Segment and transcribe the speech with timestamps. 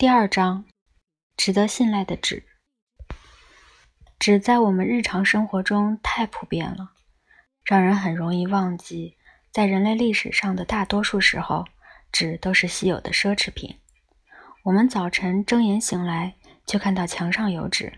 [0.00, 0.64] 第二章，
[1.36, 2.46] 值得信赖的纸。
[4.18, 6.92] 纸在我们日常生活中太普遍了，
[7.66, 9.18] 让人很容易忘记，
[9.52, 11.66] 在人类历史上的大多数时候，
[12.10, 13.78] 纸都是稀有的奢侈品。
[14.62, 17.92] 我们早晨睁眼醒来，就看到墙上有纸，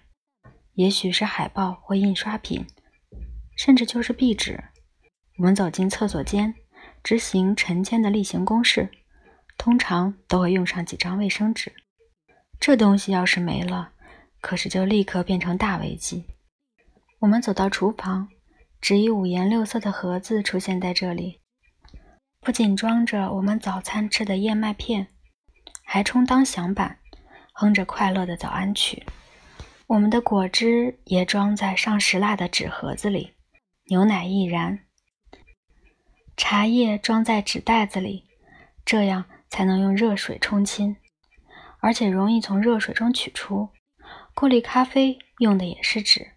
[0.75, 2.67] 也许是海报或印刷品，
[3.57, 4.65] 甚至就是壁纸。
[5.39, 6.53] 我们走进厕所间，
[7.05, 8.91] 执行晨间的例行公事，
[9.57, 11.73] 通常都会用上几张卫生纸。
[12.63, 13.91] 这东西要是没了，
[14.41, 16.25] 可是就立刻变成大危机。
[17.19, 18.29] 我们走到厨房，
[18.81, 21.41] 纸以五颜六色的盒子出现在这里，
[22.41, 25.09] 不仅装着我们早餐吃的燕麦片，
[25.83, 27.01] 还充当响板，
[27.53, 29.05] 哼着快乐的早安曲。
[29.89, 33.33] 我们的果汁也装在上石蜡的纸盒子里，
[33.87, 34.79] 牛奶亦然。
[36.37, 38.29] 茶叶装在纸袋子里，
[38.85, 40.97] 这样才能用热水冲清。
[41.83, 43.69] 而且容易从热水中取出。
[44.35, 46.29] 过滤咖啡用的也是纸。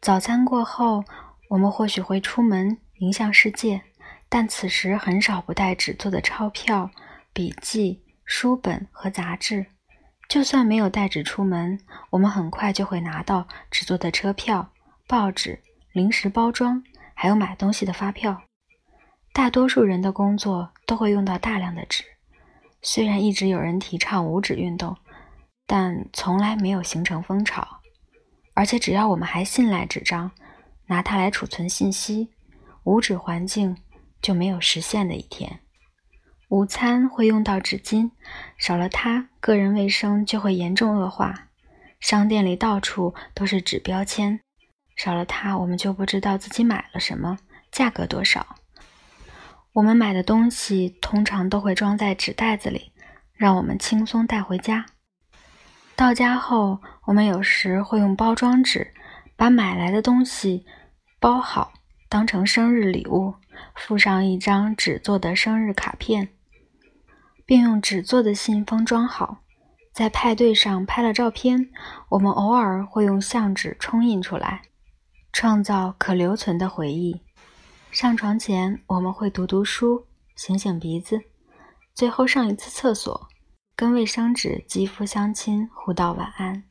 [0.00, 1.04] 早餐过后，
[1.50, 3.82] 我们或许会出门迎向世界，
[4.28, 6.90] 但此时很少不带纸做的钞票、
[7.34, 9.66] 笔记、书本和杂志。
[10.28, 11.78] 就算没有带纸出门，
[12.10, 14.72] 我们很快就会拿到纸做的车票、
[15.06, 15.60] 报纸、
[15.92, 16.82] 零食包装，
[17.14, 18.42] 还有买东西的发票。
[19.32, 22.02] 大多数人的工作都会用到大量的纸。
[22.82, 24.96] 虽然一直有人提倡无纸运动，
[25.66, 27.80] 但从来没有形成风潮。
[28.54, 30.30] 而且，只要我们还信赖纸张，
[30.86, 32.30] 拿它来储存信息，
[32.84, 33.76] 无纸环境
[34.20, 35.60] 就没有实现的一天。
[36.48, 38.10] 午餐会用到纸巾，
[38.58, 41.48] 少了它，个人卫生就会严重恶化。
[42.00, 44.40] 商店里到处都是纸标签，
[44.96, 47.38] 少了它，我们就不知道自己买了什么，
[47.70, 48.56] 价格多少。
[49.72, 52.92] 我们买的东西通常都会装在纸袋子里，
[53.32, 54.84] 让我们轻松带回家。
[55.94, 58.92] 到家后，我们有时会用包装纸
[59.36, 60.66] 把买来的东西
[61.20, 61.72] 包好，
[62.08, 63.34] 当成生日礼物，
[63.76, 66.30] 附上一张纸做的生日卡片，
[67.46, 69.42] 并用纸做的信封装好。
[69.92, 71.70] 在派对上拍了照片，
[72.10, 74.62] 我们偶尔会用相纸冲印出来，
[75.32, 77.22] 创造可留存的回忆。
[77.90, 80.06] 上床前，我们会读读书，
[80.36, 81.20] 醒醒鼻子，
[81.92, 83.28] 最后上一次厕所，
[83.74, 86.62] 跟卫生纸肌肤相亲，互道晚安，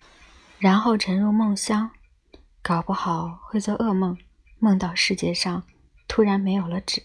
[0.60, 1.92] 然后沉入梦乡。
[2.62, 4.18] 搞不好会做噩梦，
[4.60, 5.64] 梦到世界上
[6.08, 7.04] 突然没有了纸。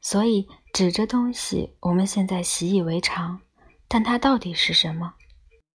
[0.00, 3.40] 所以，纸这东西我们现在习以为常，
[3.86, 5.14] 但它到底是什么？